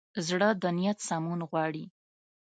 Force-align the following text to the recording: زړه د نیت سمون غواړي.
زړه 0.27 0.49
د 0.61 0.63
نیت 0.77 0.97
سمون 1.07 1.39
غواړي. 1.49 1.85